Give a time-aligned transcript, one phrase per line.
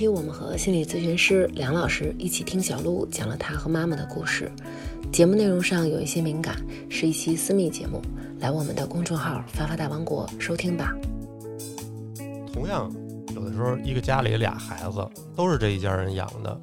[0.00, 4.50] 今天我们和心理咨询师梁老师一起听小鹿讲了他和妈妈的故事。
[5.12, 6.56] 节目内容上有一些敏感，
[6.88, 8.00] 是一期私密节目。
[8.38, 10.94] 来我们的公众号“发发大王国”收听吧。
[12.50, 12.90] 同样，
[13.34, 16.58] 有的时候一个家里俩孩子都是这一家人养的，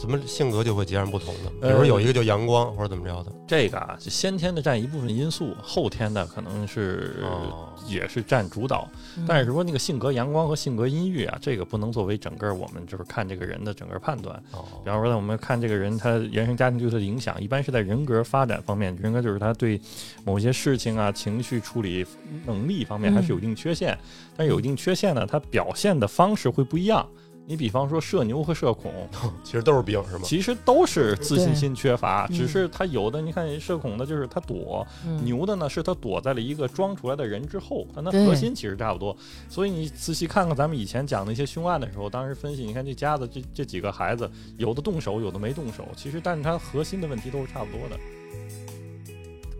[0.00, 1.50] 怎么性格就会截然不同呢？
[1.60, 3.30] 比如说有一个就阳光，或者怎么着的。
[3.46, 7.22] 这个啊，就先天的占一部分因素，后天的可能是
[7.86, 8.88] 也是占主导。
[9.28, 14.42] 但是说那个性格阳光和性格阴郁啊，这个不能作为整个我们就是看这个人的整个判断。
[14.82, 19.78] 比方说呢，我们看这个人他原生家庭对他的影响，一般是在人格发展方面，人格就是他对
[20.24, 22.06] 某些事情啊、情绪处理
[22.46, 23.98] 能力方面还是有一定缺陷。
[24.34, 27.06] 但是有一定缺陷呢，他表现的方式会不一样。
[27.46, 28.92] 你比方说社牛和社恐，
[29.42, 30.20] 其实都是病是吗？
[30.22, 34.86] 其实都是自信心缺乏，只是他有的，你看社恐的，就是他躲；
[35.24, 39.16] 牛的呢，是他躲在了一个装出来的人之后，但他核心其实差不多。
[39.48, 47.96] 所以你仔细看看咱们以前讲的一些凶案的时候，当时分析，你看这家子这这几个孩子，有的动手，有的没动手，其实但是他核心的问题都是差不多的。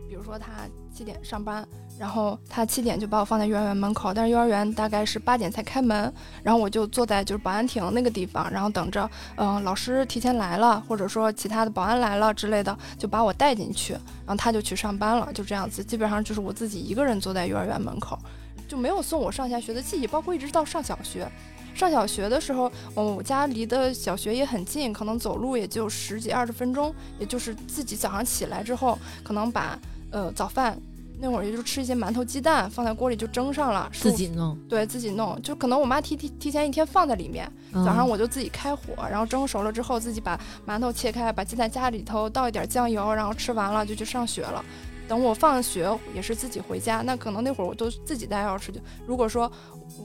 [0.09, 1.67] 比如说他七点上班。
[2.01, 6.11] 然后他七点就把我放在幼儿园门口，但是幼儿园大概是八点才开门，
[6.43, 18.19] 然后我就坐在就是保安亭那个地方，然后等着，嗯，老师提前来了，或者说其他的保安来了之类的，就把我带进去，然后他就去上班了，就这样子，基本上就是我自己一个人坐在幼儿园门口，
[18.67, 21.31] 就没有送我上下学的记忆，包括一直到上小学，
[21.75, 29.79] 上小学的时候，嗯，我家离的小学也很近，可能走路也就十几二十分钟，也就是自己早上起来之后，可能把
[30.11, 30.81] 呃早饭。
[31.21, 34.59] 那会儿也就吃一些馒头、鸡蛋，放在锅里就蒸上了，自己弄。
[34.69, 44.65] 对自己弄，就可能我妈提提提前一天放在里面，早上我就自己开火，然后蒸熟了之后，自己把馒头切开，把鸡蛋加里头，倒一点酱油，然后吃完了就去上学了。
[45.07, 48.71] 等我放学也是自己回家，那可能那会儿我都自己带钥匙。
[48.71, 49.51] 就如果说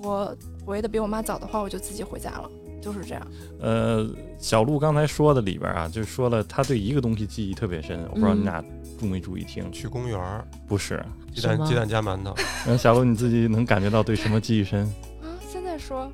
[0.01, 0.35] 我
[0.65, 2.49] 回的比我妈早的话，我就自己回家了，
[2.85, 3.27] 就是这样。
[3.59, 8.63] 呃，小鹿刚才说的里边啊，就说了他对一个东西记忆特别深，我不知道你俩。
[8.97, 9.69] 注没注意听？
[9.73, 10.47] 去公园儿。
[10.67, 11.03] 不是。
[11.33, 12.33] 鸡蛋鸡蛋加馒头。
[12.65, 14.83] 嗯，小鹿你自己能感觉到对什么记忆深？
[15.21, 16.09] 啊，现在说。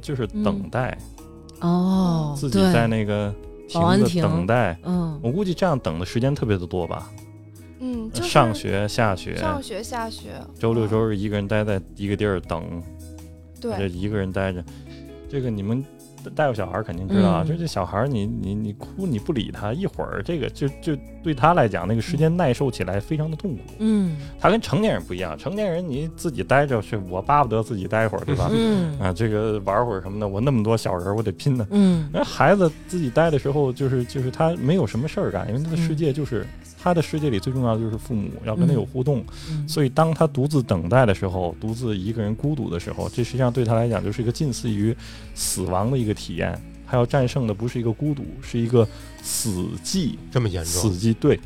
[0.00, 0.98] 就是等待。
[1.60, 3.32] 哦，自己在那个
[3.72, 4.22] 保安亭。
[4.22, 4.76] 等待。
[4.82, 7.08] 嗯，我估计这样等的时间特别的多吧。
[7.78, 12.82] 嗯，上学下学，上学下学，周六周日一个人待在一个地儿等，
[13.60, 14.64] 对，一个人待着，
[15.30, 15.84] 这个你们。
[16.36, 23.62] 带过小孩肯定知道啊，就这小孩你你你哭你不理他一会儿，这个就就对他来讲那个时间耐受起来非常的痛苦。
[23.78, 28.50] 嗯，他跟成年人不一样，成年人你自己待着去，我巴不得自己待会儿，对吧？
[28.52, 31.66] 嗯啊，这个玩会儿什么的，我那么多小人我得拼呢。
[31.70, 36.46] 嗯，那孩子自己待的时候，就是就是他没有什么事儿干，因为他的世界就是。
[36.82, 39.24] 他的世界里最重要的就是父母要跟他有互动，
[39.68, 44.96] 所以当他独自等待的时候，独自一个人孤独的时候，这实际上对他来讲就是一个近似于
[45.34, 46.60] 死亡的一个体验。
[46.86, 48.86] 他要战胜的不是一个孤独，是一个
[49.22, 50.72] 死寂，这么严重？
[50.72, 51.38] 死寂对。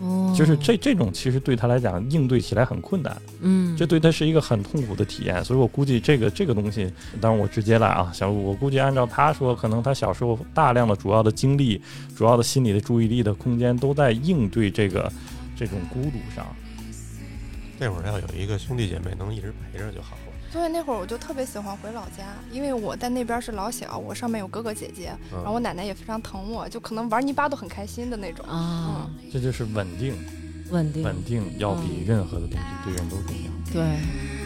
[0.00, 6.90] 哦，就是这这种其实对他来讲应对起来很困难，嗯，这对他是一个很痛苦的体验，所以我估计这个这个东西，
[7.20, 11.80] 当然我直接来啊，小鹿，我估计按照他说，可能他小时候大量的主要的精力、
[12.16, 15.12] 主要的心理的注意力的空间都在应对这个
[15.54, 16.46] 这种孤独上。
[17.78, 20.16] 那会儿要有一个兄弟姐妹能一直陪着就好。
[20.50, 29.08] 所以那会儿我就特别喜欢回老家，因为我在那边是老小，我上面有哥哥姐姐，然后我奶奶也非常疼我，就可能玩泥巴都很开心的那种啊。
[29.32, 30.14] 这就是稳定，
[30.70, 33.72] 稳定，稳定要比任何的东西对人都重要。
[33.72, 34.39] 对。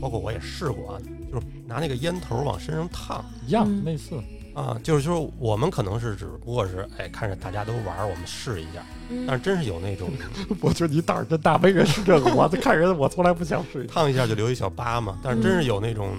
[0.00, 1.00] 包括我也试过啊，
[1.32, 4.14] 就是拿那个烟头往身上烫，一样类似。
[4.54, 8.84] 啊，就是说，我们可能是只不过是，哎，看着大家都玩，我们试一下。
[9.24, 10.10] 但是真是有那种，
[10.60, 12.34] 我觉得你胆儿真大，没人试这个。
[12.34, 13.84] 我看人，我从来不想试。
[13.86, 15.16] 烫一下就留一小疤嘛。
[15.22, 16.10] 但是真是有那种，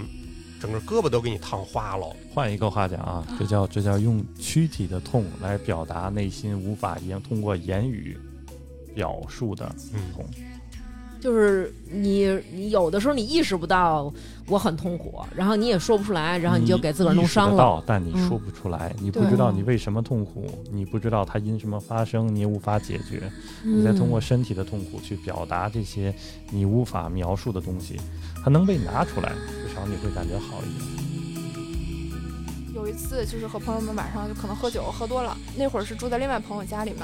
[0.58, 2.06] 整个胳膊都给你烫花了。
[2.32, 8.16] 换一个话讲啊，这叫这叫用躯体的痛来表达内心无法言通过言语
[8.94, 9.70] 表述的
[10.14, 10.24] 痛。
[11.20, 14.10] 就是你，你有的时候你意识不到
[14.46, 17.84] 我很痛苦，然后你也说不出来，然后你就给自个儿弄伤了。
[17.86, 23.30] 但你说不出来，你不知道你为什么痛苦，你不知道它因什么发生，你也无法解决。
[23.62, 26.14] 你再通过身体的痛苦去表达这些
[26.48, 28.00] 你无法描述的东西，
[28.42, 29.30] 它能被拿出来，
[29.62, 31.10] 至少你会感觉好一点。
[32.74, 37.00] 有一次就是和朋友们晚上就可能喝酒喝多了，那会儿是住在另外朋友家里面，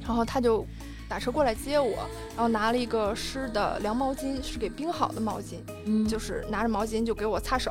[0.00, 0.66] 然后他就。
[1.12, 7.70] 打车过来接我，然后拿了一个湿的凉毛巾，是给冰好的毛巾，嗯，就是拿着毛巾就给我擦手，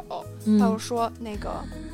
[0.60, 1.50] 他就说那个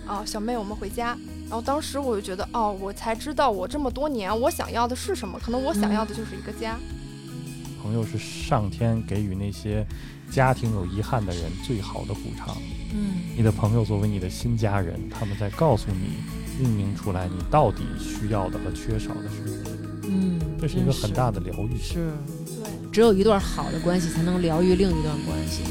[0.05, 1.17] 啊，小妹，我们回家。
[1.47, 6.77] 然后当时我就觉得，哦，我才知道我这么多年我想要的是什么，可能我想要的就是一个家。
[7.81, 9.85] 朋友是上天给予那些
[10.29, 12.57] 家庭有遗憾的人最好的补偿。
[12.93, 16.17] 嗯，你的朋友作为你的新家人，他们在告诉你，
[16.61, 19.86] 命名出来你到底需要的和缺少的是什么。
[20.09, 21.77] 嗯，这是一个很大的疗愈。
[21.77, 22.11] 是，
[22.63, 25.63] 对，只有一段好的关系才能疗愈另一段关系。